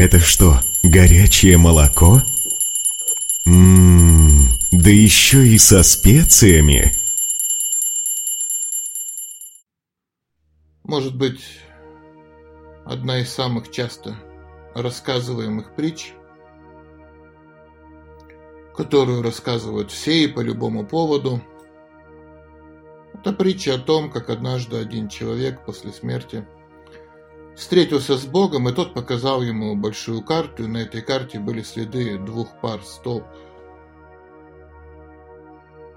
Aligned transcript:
Это 0.00 0.18
что, 0.18 0.60
горячее 0.82 1.58
молоко? 1.58 2.22
Ммм, 3.44 4.48
да 4.70 4.88
еще 4.88 5.46
и 5.46 5.58
со 5.58 5.82
специями. 5.82 6.94
Может 10.84 11.14
быть, 11.14 11.42
одна 12.86 13.20
из 13.20 13.28
самых 13.30 13.70
часто 13.70 14.16
рассказываемых 14.74 15.74
притч, 15.74 16.14
которую 18.74 19.20
рассказывают 19.20 19.90
все 19.90 20.24
и 20.24 20.28
по 20.28 20.40
любому 20.40 20.86
поводу. 20.86 21.42
Это 23.12 23.34
притча 23.34 23.74
о 23.74 23.78
том, 23.78 24.10
как 24.10 24.30
однажды 24.30 24.78
один 24.78 25.10
человек 25.10 25.62
после 25.66 25.92
смерти 25.92 26.46
встретился 27.60 28.16
с 28.16 28.24
Богом, 28.24 28.70
и 28.70 28.72
тот 28.72 28.94
показал 28.94 29.42
ему 29.42 29.76
большую 29.76 30.22
карту, 30.22 30.64
и 30.64 30.66
на 30.66 30.78
этой 30.78 31.02
карте 31.02 31.38
были 31.38 31.60
следы 31.60 32.16
двух 32.16 32.58
пар 32.62 32.82
стоп. 32.82 33.22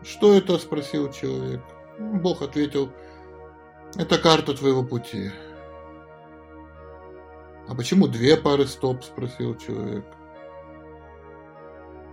«Что 0.02 0.34
это?»– 0.34 0.58
спросил 0.60 1.10
человек. 1.14 1.62
Бог 1.98 2.42
ответил, 2.42 2.92
«Это 3.96 4.18
карта 4.18 4.54
твоего 4.54 4.84
пути». 4.84 5.32
«А 7.70 7.76
почему 7.76 8.10
две 8.10 8.36
пары 8.36 8.68
стоп?»– 8.68 9.02
спросил 9.06 9.56
человек. 9.56 10.06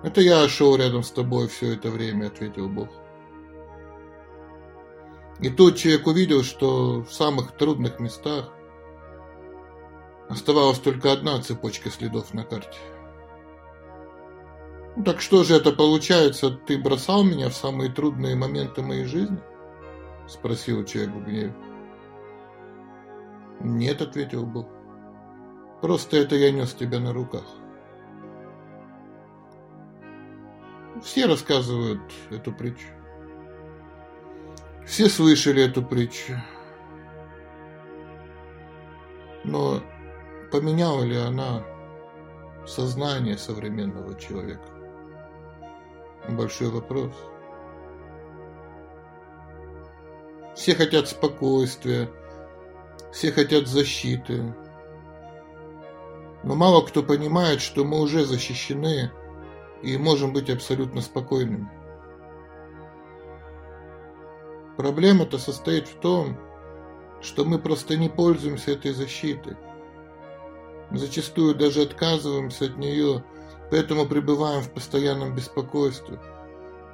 «Это 0.04 0.20
я 0.20 0.48
шел 0.48 0.76
рядом 0.76 1.02
с 1.02 1.10
тобой 1.10 1.48
все 1.48 1.74
это 1.74 1.90
время»,– 1.90 2.26
ответил 2.28 2.68
Бог. 2.68 2.88
И 5.40 5.50
тут 5.50 5.76
человек 5.76 6.06
увидел, 6.06 6.44
что 6.44 7.00
в 7.00 7.12
самых 7.12 7.56
трудных 7.56 7.98
местах 7.98 8.52
оставалась 10.30 10.78
только 10.78 11.12
одна 11.12 11.40
цепочка 11.42 11.90
следов 11.90 12.32
на 12.32 12.44
карте. 12.44 12.78
«Ну, 14.96 15.04
«Так 15.04 15.20
что 15.20 15.44
же 15.44 15.54
это 15.56 15.72
получается, 15.72 16.50
ты 16.50 16.78
бросал 16.78 17.24
меня 17.24 17.48
в 17.48 17.54
самые 17.54 17.90
трудные 17.90 18.36
моменты 18.36 18.80
моей 18.82 19.04
жизни?»– 19.04 19.38
спросил 20.28 20.84
человек 20.84 21.14
в 21.14 21.24
гневе. 21.24 21.54
«Нет»,– 23.60 24.00
ответил 24.02 24.46
Бог. 24.46 24.68
«Просто 25.82 26.16
это 26.16 26.36
я 26.36 26.50
нес 26.50 26.72
тебя 26.74 27.00
на 27.00 27.12
руках». 27.12 27.44
Все 31.02 31.26
рассказывают 31.26 32.00
эту 32.30 32.52
притчу. 32.52 32.88
Все 34.86 35.08
слышали 35.08 35.62
эту 35.62 35.82
притчу. 35.82 36.34
Но 39.44 39.80
поменяла 40.50 41.02
ли 41.02 41.16
она 41.16 41.64
сознание 42.66 43.38
современного 43.38 44.18
человека? 44.18 44.68
Большой 46.28 46.70
вопрос. 46.70 47.14
Все 50.54 50.74
хотят 50.74 51.08
спокойствия, 51.08 52.10
все 53.12 53.32
хотят 53.32 53.66
защиты. 53.66 54.54
Но 56.42 56.54
мало 56.54 56.84
кто 56.84 57.02
понимает, 57.02 57.60
что 57.60 57.84
мы 57.84 58.00
уже 58.00 58.24
защищены 58.24 59.10
и 59.82 59.96
можем 59.96 60.32
быть 60.32 60.50
абсолютно 60.50 61.00
спокойными. 61.00 61.70
Проблема-то 64.76 65.38
состоит 65.38 65.88
в 65.88 65.96
том, 66.00 66.38
что 67.20 67.44
мы 67.44 67.58
просто 67.58 67.96
не 67.96 68.08
пользуемся 68.08 68.72
этой 68.72 68.92
защитой. 68.92 69.56
Зачастую 70.92 71.54
даже 71.54 71.82
отказываемся 71.82 72.66
от 72.66 72.76
нее, 72.76 73.24
поэтому 73.70 74.06
пребываем 74.06 74.62
в 74.62 74.72
постоянном 74.72 75.34
беспокойстве. 75.34 76.20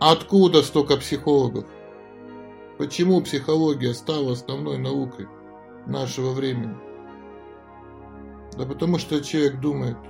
Откуда 0.00 0.62
столько 0.62 0.97
психологов? 0.97 1.65
Почему 2.78 3.22
психология 3.22 3.94
стала 3.94 4.32
основной 4.32 4.76
наукой 4.76 5.28
нашего 5.87 6.32
времени? 6.32 6.76
Да 8.59 8.66
потому 8.66 8.98
что 8.98 9.22
человек 9.22 9.60
думает– 9.60 9.97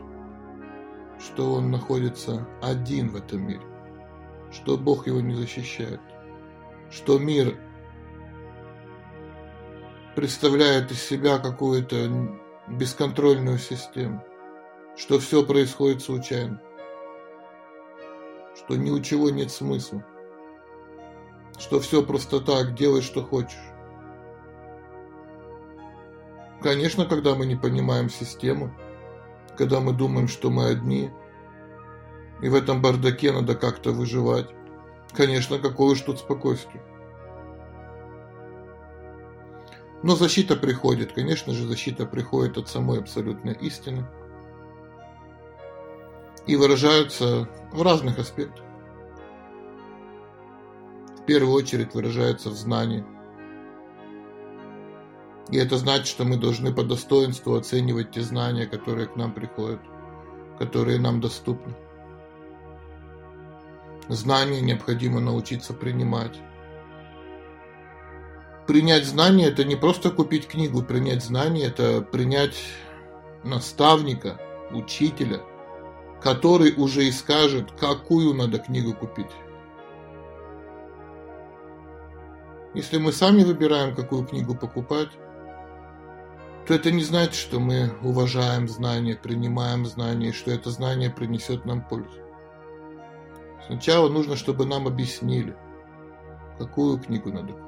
что 1.19 1.55
он 1.55 1.71
находится 1.71 2.47
один 2.63 3.11
в 3.11 3.17
этом 3.17 3.47
мире, 3.47 3.63
что 4.53 4.77
Бог 4.77 5.07
его 5.07 5.21
не 5.21 5.35
защищает, 5.35 6.01
что 6.91 7.19
мир 7.19 7.59
представляет 10.15 10.91
из 10.91 11.03
себя 11.03 11.39
какую-то 11.39 12.39
бесконтрольную 12.69 13.59
систему, 13.59 14.25
что 14.97 15.19
все 15.19 15.45
происходит 15.45 16.03
случайно, 16.03 16.61
что 18.57 18.77
ни 18.77 18.91
у 18.91 19.01
чего 19.01 19.31
нет 19.31 19.51
смысла, 19.51 20.05
что 21.59 21.81
все 21.81 22.03
просто 22.03 22.41
так, 22.41 22.75
делай 22.75 23.03
что 23.03 23.23
хочешь. 23.23 23.57
Конечно, 26.63 27.07
когда 27.07 27.35
мы 27.35 27.47
не 27.47 27.55
понимаем 27.55 28.11
систему, 28.11 28.75
когда 29.57 29.81
мы 29.81 29.93
думаем, 29.93 30.27
что 30.27 30.51
мы 30.51 30.69
одни, 30.69 31.11
и 32.43 32.49
в 32.49 32.55
этом 32.55 32.83
бардаке 32.83 33.33
надо 33.33 33.55
как-то 33.55 33.93
выживать. 33.93 34.51
Конечно, 35.13 35.59
какое 35.59 35.93
уж 35.93 36.01
тут 36.01 36.19
спокойствие. 36.19 36.83
Но 40.03 40.15
защита 40.15 40.57
приходит, 40.57 41.13
конечно 41.13 41.53
же, 41.53 41.67
защита 41.67 42.07
приходит 42.07 42.59
от 42.59 42.69
самой 42.69 43.01
абсолютной 43.01 43.55
истины 43.55 44.07
и 46.47 46.57
выражается 46.57 47.49
в 47.73 47.83
разных 47.83 48.19
аспектах. 48.19 48.65
В 51.19 51.25
первую 51.27 51.55
очередь 51.55 51.95
выражается 51.95 52.51
в 52.51 52.55
знании– 52.55 53.05
и 55.51 55.59
это 55.59 55.77
значит, 55.77 56.09
что 56.09 56.25
мы 56.25 56.37
должны 56.37 56.75
по 56.75 56.83
достоинству 56.83 57.55
оценивать 57.55 58.11
те 58.11 58.23
знания, 58.23 58.67
которые 58.67 59.07
к 59.07 59.17
нам 59.17 59.33
приходят, 59.33 59.81
которые 60.59 60.99
нам 60.99 61.21
доступны. 61.21 61.75
Знания 64.09 64.61
необходимо 64.61 65.21
научиться 65.21 65.73
принимать. 65.73 66.41
Принять 68.67 69.05
знания– 69.05 69.47
это 69.49 69.65
не 69.65 69.77
просто 69.77 70.11
купить 70.11 70.49
книгу, 70.49 70.83
принять 70.83 71.23
знания– 71.23 71.67
это 71.67 72.01
принять 72.01 72.57
наставника, 73.45 74.41
учителя, 74.73 75.41
который 76.21 76.75
уже 76.77 77.05
и 77.05 77.13
скажет, 77.13 77.71
какую 77.79 78.35
надо 78.35 78.59
книгу 78.59 78.93
купить. 78.93 79.31
Если 82.75 82.99
мы 82.99 83.13
сами 83.13 83.45
выбираем, 83.45 83.95
какую 83.95 84.27
книгу 84.27 84.55
покупать, 84.55 85.11
то 86.67 86.75
это 86.75 86.91
не 86.91 87.05
значит, 87.05 87.35
что 87.35 87.61
мы 87.61 87.93
уважаем 88.03 88.69
знания, 88.69 89.15
принимаем 89.15 89.87
знания, 89.87 90.33
что 90.33 90.51
это 90.51 90.71
знание 90.71 91.09
принесет 91.09 91.65
нам 91.65 91.81
пользу. 91.81 92.19
Сначала 93.67 94.09
нужно, 94.09 94.35
чтобы 94.35 94.67
нам 94.67 94.89
объяснили, 94.89 95.57
какую 96.59 96.99
книгу 96.99 97.33
надо 97.33 97.53
купить. 97.53 97.66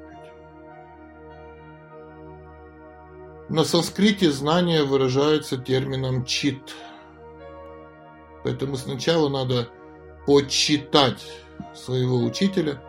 На 3.49 3.65
санскрите 3.65 4.31
знание 4.31 4.85
выражается 4.85 5.57
термином 5.57 6.27
чит. 6.27 6.75
Поэтому 8.45 8.77
сначала 8.77 9.31
надо 9.31 9.71
почитать 10.27 11.27
своего 11.75 12.19
учителя, 12.19 12.83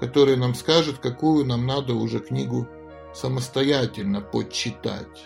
который 0.00 0.36
нам 0.36 0.56
скажет, 0.56 0.98
какую 0.98 1.46
нам 1.46 1.66
надо 1.66 1.94
уже 1.94 2.18
книгу 2.18 2.66
самостоятельно 3.14 4.20
почитать. 4.20 5.24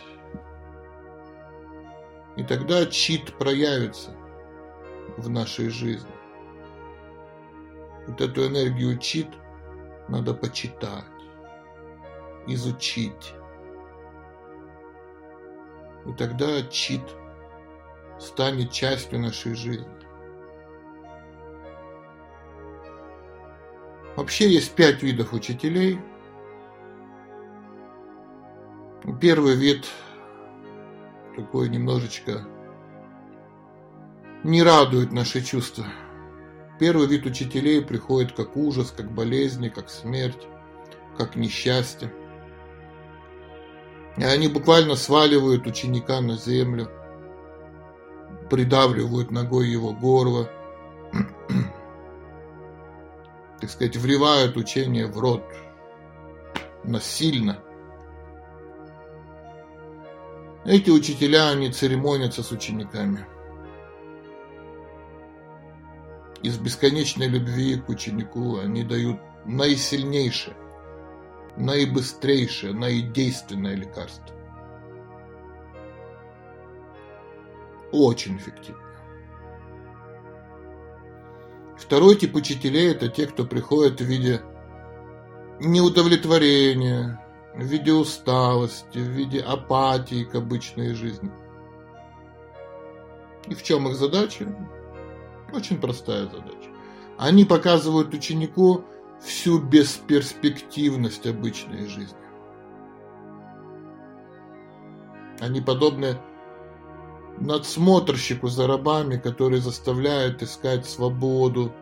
И 2.36 2.42
тогда 2.42 2.84
чит 2.84 3.38
проявится 3.38 4.10
в 5.16 5.30
нашей 5.30 5.70
жизни. 5.70 6.12
Вот 8.06 8.20
эту 8.20 8.46
энергию 8.46 8.98
чит 8.98 9.28
надо 10.08 10.34
почитать, 10.34 11.04
изучить. 12.46 13.34
И 16.06 16.12
тогда 16.12 16.62
чит 16.62 17.02
станет 18.18 18.72
частью 18.72 19.20
нашей 19.20 19.54
жизни. 19.54 19.86
Вообще 24.16 24.48
есть 24.48 24.74
пять 24.74 25.02
видов 25.02 25.32
учителей– 25.32 25.98
Первый 29.20 29.56
вид 29.56 29.84
такой 31.36 31.68
немножечко 31.68 32.46
не 34.44 34.62
радует 34.62 35.10
наши 35.10 35.42
чувства. 35.42 35.86
Первый 36.78 37.08
вид 37.08 37.26
учителей 37.26 37.82
приходит 37.82 38.32
как 38.32 38.56
ужас, 38.56 38.92
как 38.96 39.12
болезни, 39.12 39.70
как 39.70 39.90
смерть, 39.90 40.46
как 41.18 41.34
несчастье. 41.34 42.12
И 44.16 44.24
они 44.24 44.48
буквально 44.48 44.96
сваливают 44.96 45.66
ученика 45.66 46.20
на 46.20 46.36
землю. 46.36 46.90
придавливают 48.50 49.30
ногой 49.30 49.68
его 49.68 49.94
горло, 49.94 50.50
так 53.60 53.70
сказать, 53.70 53.96
вливают 53.96 54.58
учение 54.58 55.06
в 55.06 55.18
рот 55.18 55.42
насильно. 56.84 57.58
Эти 60.64 60.90
учителя, 60.90 61.48
они 61.48 61.72
церемонятся 61.72 62.42
с 62.42 62.52
учениками. 62.52 63.26
Из 66.42 66.58
бесконечной 66.58 67.28
любви 67.28 67.76
к 67.76 67.88
ученику 67.88 68.58
они 68.58 68.84
дают 68.84 69.18
наисильнейшее, 69.44 70.56
наибыстрейшее, 71.62 72.74
наидейственное 72.74 73.74
лекарство. 73.74 74.34
Очень 77.92 78.36
эффективно. 78.36 78.82
Второй 81.76 82.16
тип 82.16 82.34
учителей– 82.34 82.90
это 82.92 83.08
те, 83.08 83.26
кто 83.26 83.44
приходит 83.44 84.00
в 84.00 84.04
виде 84.04 84.40
неудовлетворения, 85.60 87.20
в 87.54 87.62
виде 87.62 87.92
усталости, 87.92 88.98
в 88.98 89.08
виде 89.08 89.40
апатии 89.40 90.24
к 90.24 90.34
обычной 90.34 90.94
жизни. 90.94 91.30
И 93.46 93.54
в 93.54 93.62
чем 93.62 93.88
их 93.88 93.96
задача? 93.96 94.46
Очень 95.52 95.80
простая 95.80 96.24
задача. 96.26 96.70
Они 97.18 97.44
показывают 97.44 98.14
ученику 98.14 98.84
всю 99.24 99.58
бесперспективность 99.58 101.26
обычной 101.26 101.86
жизни. 101.86 102.16
Они 105.40 105.60
подобны 105.60 106.16
надсмотрщику 107.38 108.48
за 108.48 108.66
рабами, 108.66 109.16
который 109.16 109.60
заставляет 109.60 110.42
искать 110.42 110.86
свободу, 110.86 111.72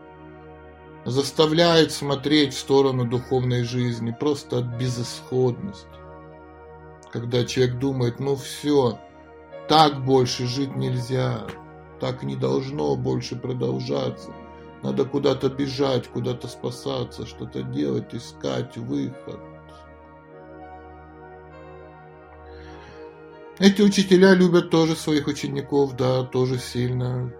заставляет 1.04 1.92
смотреть 1.92 2.54
в 2.54 2.58
сторону 2.58 3.04
духовной 3.04 3.64
жизни 3.64 4.14
просто 4.18 4.58
от 4.58 4.66
безысходности. 4.78 5.86
Когда 7.12 7.44
человек 7.44 7.78
думает, 7.78 8.20
ну 8.20 8.36
все, 8.36 8.98
так 9.68 10.04
больше 10.04 10.46
жить 10.46 10.76
нельзя, 10.76 11.46
так 12.00 12.22
не 12.22 12.36
должно 12.36 12.94
больше 12.96 13.36
продолжаться. 13.36 14.30
Надо 14.82 15.04
куда-то 15.04 15.50
бежать, 15.50 16.08
куда-то 16.08 16.48
спасаться, 16.48 17.26
что-то 17.26 17.62
делать, 17.62 18.14
искать 18.14 18.76
выход. 18.78 19.40
Эти 23.58 23.82
учителя 23.82 24.34
любят 24.34 24.70
тоже 24.70 24.96
своих 24.96 25.26
учеников, 25.26 25.94
да, 25.94 26.24
тоже 26.24 26.56
сильно, 26.56 27.30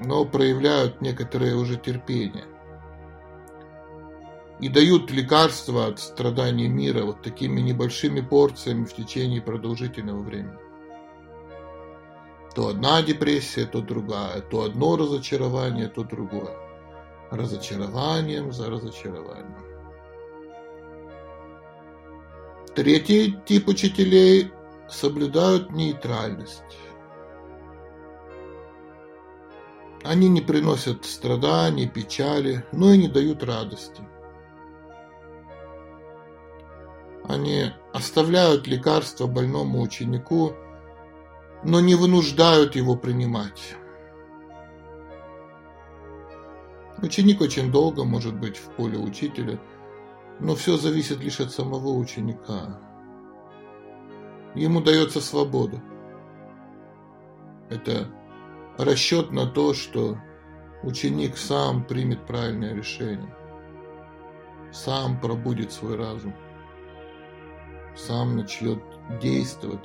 но 0.00 0.24
проявляют 0.24 1.02
некоторое 1.02 1.56
уже 1.56 1.76
терпение. 1.76 2.46
И 4.60 4.70
дают 4.70 5.10
лекарства 5.10 5.88
от 5.88 6.00
страданий 6.00 6.68
мира 6.68 7.04
вот 7.04 7.22
такими 7.22 7.60
небольшими 7.60 8.22
порциями 8.22 8.86
в 8.86 8.94
течение 8.94 9.42
продолжительного 9.42 10.22
времени. 10.22 10.67
То 12.58 12.66
одна 12.66 13.02
депрессия, 13.02 13.66
то 13.66 13.80
другая, 13.80 14.40
то 14.40 14.62
одно 14.62 14.96
разочарование, 14.96 15.86
то 15.86 16.02
другое. 16.02 16.56
Разочарованием 17.30 18.52
за 18.52 18.68
разочарованием. 18.68 19.54
Третий 22.74 23.38
тип 23.46 23.68
учителей 23.68 24.50
соблюдают 24.88 25.70
нейтральность. 25.70 26.80
Они 30.02 30.28
не 30.28 30.40
приносят 30.40 31.04
страданий, 31.04 31.86
печали, 31.86 32.66
но 32.72 32.92
и 32.92 32.98
не 32.98 33.06
дают 33.06 33.44
радости. 33.44 34.02
Они 37.22 37.70
оставляют 37.92 38.66
лекарства 38.66 39.28
больному 39.28 39.80
ученику, 39.80 40.56
но 41.64 41.80
не 41.80 41.94
вынуждают 41.94 42.76
его 42.76 42.96
принимать. 42.96 43.76
Ученик 47.00 47.40
очень 47.40 47.70
долго 47.70 48.04
может 48.04 48.38
быть 48.38 48.56
в 48.56 48.70
поле 48.70 48.98
учителя, 48.98 49.60
но 50.40 50.54
все 50.54 50.76
зависит 50.76 51.20
лишь 51.20 51.40
от 51.40 51.52
самого 51.52 51.90
ученика. 51.90 52.80
Ему 54.54 54.80
дается 54.80 55.20
свобода. 55.20 55.80
Это 57.70 58.08
расчет 58.78 59.30
на 59.30 59.46
то, 59.46 59.74
что 59.74 60.18
ученик 60.82 61.36
сам 61.36 61.84
примет 61.84 62.26
правильное 62.26 62.74
решение, 62.74 63.34
сам 64.72 65.20
пробудет 65.20 65.72
свой 65.72 65.96
разум, 65.96 66.34
сам 67.94 68.36
начнет 68.36 68.82
действовать, 69.20 69.84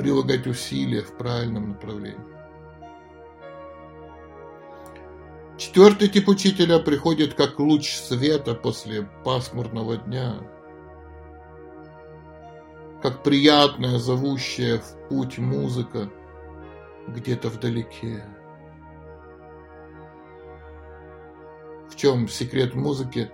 прилагать 0.00 0.46
усилия 0.46 1.02
в 1.02 1.16
правильном 1.16 1.70
направлении. 1.70 2.18
Четвертый 5.58 6.08
тип 6.08 6.28
учителя 6.28 6.78
приходит 6.78 7.34
как 7.34 7.58
луч 7.58 7.94
света 7.94 8.54
после 8.54 9.08
пасмурного 9.24 9.98
дня, 9.98 10.36
как 13.02 13.22
приятная, 13.22 13.98
зовущая 13.98 14.78
в 14.78 15.08
путь 15.08 15.38
музыка– 15.38 16.10
где-то 17.08 17.48
вдалеке. 17.48 18.24
В 21.88 21.96
чем 21.96 22.28
секрет 22.28 22.74
музыки? 22.74 23.30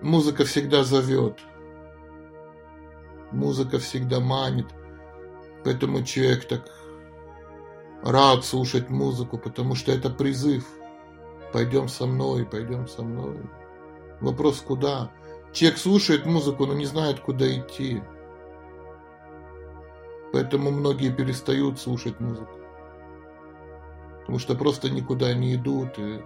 Музыка 0.00 0.44
всегда 0.44 0.84
зовет. 0.84 1.38
Музыка 3.30 3.78
всегда 3.78 4.20
манит. 4.20 4.66
Поэтому 5.64 6.02
человек 6.04 6.46
так 6.46 6.62
рад 8.02 8.44
слушать 8.44 8.90
музыку, 8.90 9.38
потому 9.38 9.74
что 9.74 9.92
это 9.92 10.10
призыв. 10.10 10.66
Пойдем 11.52 11.88
со 11.88 12.06
мной, 12.06 12.44
пойдем 12.44 12.88
со 12.88 13.02
мной. 13.02 13.38
Вопрос 14.20 14.60
куда? 14.60 15.12
Человек 15.52 15.78
слушает 15.78 16.26
музыку, 16.26 16.66
но 16.66 16.74
не 16.74 16.86
знает, 16.86 17.20
куда 17.20 17.46
идти. 17.46 18.02
Поэтому 20.32 20.70
многие 20.70 21.12
перестают 21.12 21.78
слушать 21.78 22.18
музыку. 22.20 22.52
Потому 24.20 24.38
что 24.38 24.54
просто 24.54 24.88
никуда 24.88 25.34
не 25.34 25.56
идут. 25.56 25.98
И, 25.98 26.22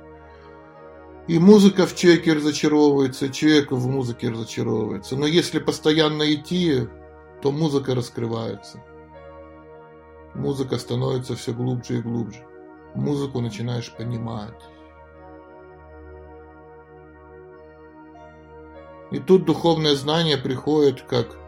и 1.26 1.38
музыка 1.40 1.86
в 1.86 1.96
человеке 1.96 2.34
разочаровывается, 2.34 3.30
человек 3.30 3.72
в 3.72 3.88
музыке 3.88 4.30
разочаровывается. 4.30 5.16
Но 5.16 5.26
если 5.26 5.58
постоянно 5.58 6.32
идти, 6.32 6.86
то 7.42 7.50
музыка 7.50 7.96
раскрывается. 7.96 8.80
Музыка 10.36 10.76
становится 10.76 11.34
все 11.34 11.52
глубже 11.52 11.98
и 11.98 12.02
глубже. 12.02 12.44
Музыку 12.94 13.40
начинаешь 13.40 13.92
понимать. 13.92 14.60
И 19.10 19.18
тут 19.18 19.46
духовное 19.46 19.94
знание 19.94 20.36
приходит 20.36 21.02
как 21.02 21.38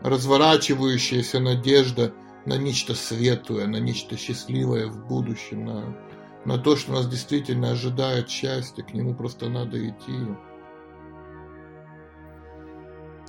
разворачивающаяся 0.00 1.38
надежда 1.38 2.12
на 2.44 2.56
нечто 2.56 2.94
светлое, 2.96 3.68
на 3.68 3.76
нечто 3.76 4.16
счастливое 4.16 4.88
в 4.88 5.06
будущем, 5.06 5.64
на, 5.64 5.96
на 6.44 6.58
то, 6.58 6.74
что 6.74 6.92
нас 6.92 7.06
действительно 7.06 7.70
ожидает 7.70 8.28
счастье, 8.28 8.82
к 8.82 8.92
нему 8.92 9.14
просто 9.14 9.48
надо 9.48 9.78
идти. 9.88 10.12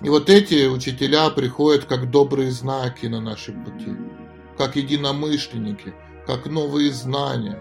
И 0.02 0.10
вот 0.10 0.30
эти 0.30 0.68
учителя 0.68 1.30
приходят 1.30 1.86
как 1.86 2.10
добрые 2.10 2.50
знаки 2.50 3.06
на 3.06 3.22
наши 3.22 3.52
пути, 3.52 3.96
как 4.58 4.76
единомышленники, 4.76 5.94
как 6.26 6.46
новые 6.46 6.92
знания, 6.92 7.60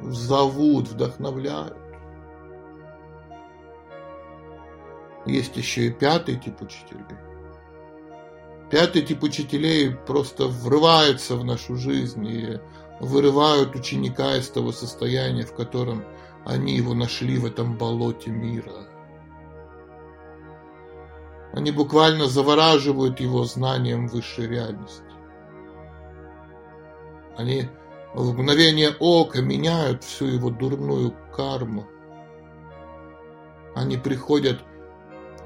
зовут, 0.00 0.88
вдохновляют. 0.88 1.76
Есть 5.26 5.56
еще 5.56 5.86
и 5.86 5.90
пятый 5.90 6.36
тип 6.36 6.60
учителей– 6.60 7.04
Пятый 8.72 9.02
тип 9.02 9.22
учителей 9.22 9.90
просто 9.90 10.46
врывается 10.46 11.36
в 11.36 11.44
нашу 11.44 11.76
жизнь 11.76 12.26
и 12.26 12.58
вырывают 13.00 13.76
ученика 13.76 14.34
из 14.38 14.48
того 14.48 14.72
состояния, 14.72 15.44
в 15.44 15.54
котором 15.54 16.02
они 16.46 16.74
его 16.74 16.94
нашли 16.94 17.36
в 17.36 17.44
этом 17.44 17.76
болоте 17.76 18.30
мира. 18.30 18.88
Они 21.52 21.70
буквально 21.70 22.28
завораживают 22.28 23.20
его 23.20 23.44
знанием 23.44 24.08
высшей 24.08 24.46
реальности. 24.46 25.04
Они 27.36 27.68
в 28.14 28.32
мгновение 28.32 28.94
ока 29.00 29.40
меняют 29.40 30.04
всю 30.04 30.26
его 30.26 30.50
дурную 30.50 31.14
карму. 31.34 31.86
Они 33.74 33.96
приходят 33.96 34.60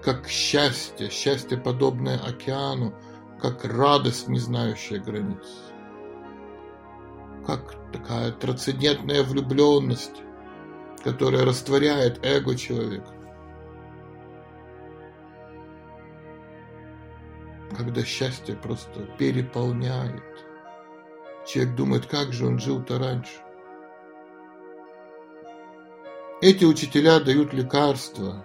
как 0.02 0.28
счастье, 0.28 1.10
счастье 1.10 1.56
подобное 1.58 2.18
океану, 2.18 2.92
как 3.40 3.64
радость, 3.64 4.28
не 4.28 4.38
знающая 4.38 4.98
границ. 4.98 5.44
как 7.46 7.76
такая 7.92 8.32
трансцендентная 8.32 9.22
влюбленность, 9.22 10.22
которая 11.04 11.44
растворяет 11.44 12.24
эго 12.24 12.56
человека. 12.56 13.06
Когда 17.76 18.02
счастье 18.04 18.56
просто 18.56 19.02
переполняет. 19.18 20.35
Человек 21.46 21.76
думает, 21.76 22.06
как 22.06 22.32
же 22.32 22.46
он 22.46 22.58
жил-то 22.58 22.98
раньше. 22.98 23.40
Эти 26.42 26.64
учителя 26.64 27.20
дают 27.20 27.52
лекарства, 27.52 28.44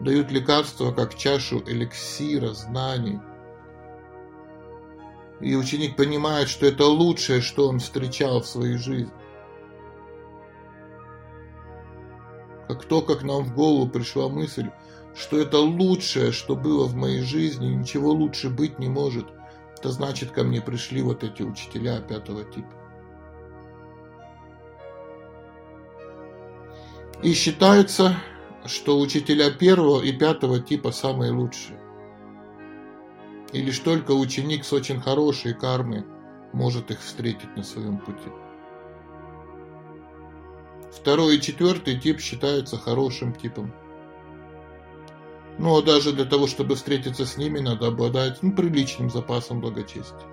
дают 0.00 0.30
лекарства 0.30 0.92
как 0.92 1.16
чашу 1.16 1.62
эликсира 1.66 2.52
знаний. 2.52 3.18
И 5.40 5.56
ученик 5.56 5.96
понимает, 5.96 6.48
что 6.48 6.66
это 6.66 6.84
лучшее, 6.84 7.40
что 7.40 7.68
он 7.68 7.78
встречал 7.78 8.42
в 8.42 8.46
своей 8.46 8.76
жизни. 8.76 9.10
Как 12.68 12.84
только 12.84 13.16
к 13.16 13.22
нам 13.22 13.44
в 13.44 13.54
голову 13.54 13.88
пришла 13.88 14.28
мысль, 14.28 14.70
что 15.16 15.38
это 15.38 15.58
лучшее, 15.58 16.32
что 16.32 16.54
было 16.54 16.86
в 16.86 16.94
моей 16.94 17.22
жизни, 17.22 17.66
ничего 17.68 18.10
лучше 18.12 18.50
быть 18.50 18.78
не 18.78 18.88
может, 18.88 19.26
это 19.80 19.88
значит, 19.88 20.30
ко 20.30 20.44
мне 20.44 20.60
пришли 20.60 21.00
вот 21.00 21.24
эти 21.24 21.42
учителя 21.42 22.02
пятого 22.02 22.44
типа. 22.44 22.68
И 27.22 27.32
считается, 27.32 28.14
что 28.66 29.00
учителя 29.00 29.50
первого 29.50 30.02
и 30.02 30.12
пятого 30.12 30.60
типа 30.60 30.92
самые 30.92 31.32
лучшие. 31.32 31.80
И 33.52 33.62
лишь 33.62 33.78
только 33.78 34.12
ученик 34.12 34.66
с 34.66 34.72
очень 34.74 35.00
хорошей 35.00 35.54
кармой 35.54 36.04
может 36.52 36.90
их 36.90 37.00
встретить 37.00 37.56
на 37.56 37.62
своем 37.62 37.98
пути. 37.98 38.28
Второй 40.92 41.36
и 41.36 41.40
четвертый 41.40 41.98
тип 41.98 42.20
считаются 42.20 42.76
хорошим 42.76 43.32
типом. 43.32 43.72
Но 45.60 45.82
даже 45.82 46.14
для 46.14 46.24
того, 46.24 46.46
чтобы 46.46 46.74
встретиться 46.74 47.26
с 47.26 47.36
ними, 47.36 47.58
надо 47.58 47.88
обладать 47.88 48.42
ну, 48.42 48.50
приличным 48.50 49.10
запасом 49.10 49.60
благочестия. 49.60 50.26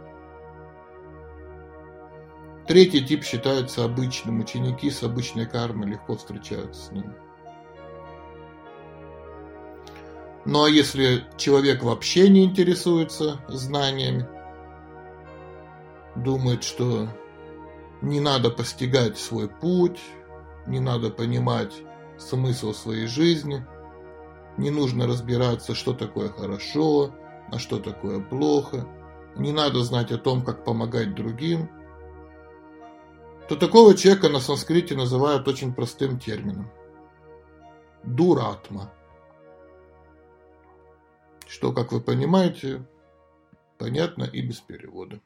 Третий 2.66 3.06
тип 3.06 3.26
считается 3.26 3.84
обычным. 3.84 4.40
Ученики 4.40 4.90
с 4.90 5.04
обычной 5.04 5.46
кармой 5.46 5.90
легко 5.90 6.16
встречаются 6.16 6.82
с 6.82 6.92
ним. 6.94 7.14
Ну 10.46 10.64
а 10.64 10.70
если 10.70 11.26
человек 11.36 11.84
вообще 11.84 12.30
не 12.30 12.46
интересуется 12.46 13.42
знаниями, 13.50 14.26
думает, 16.16 16.64
что 16.64 17.10
не 18.02 18.22
надо 18.22 18.50
постигать 18.50 19.18
свой 19.18 19.50
путь, 19.50 20.00
не 20.68 20.80
надо 20.80 21.10
понимать 21.10 21.74
смысл 22.18 22.74
своей 22.74 23.08
жизни, 23.08 23.66
не 24.58 24.70
нужно 24.70 25.08
разбираться, 25.08 25.76
что 25.76 25.94
такое 25.94 26.30
хорошо, 26.30 27.12
а 27.52 27.60
что 27.60 27.80
такое 27.80 28.20
плохо, 28.20 28.88
не 29.36 29.52
надо 29.52 29.84
знать 29.84 30.12
о 30.12 30.18
том, 30.18 30.44
как 30.44 30.64
помогать 30.64 31.16
другим– 31.16 31.70
то 33.48 33.56
такого 33.56 33.96
человека 33.96 34.28
на 34.28 34.40
санскрите 34.42 34.96
называют 34.96 35.48
очень 35.48 35.74
простым 35.74 36.20
термином– 36.20 36.70
дуратма. 38.04 38.92
Что, 41.48 41.72
как 41.72 41.94
вы 41.94 42.02
понимаете, 42.02 42.86
понятно 43.78 44.26
и 44.26 44.42
без 44.42 44.60
перевода. 44.60 45.22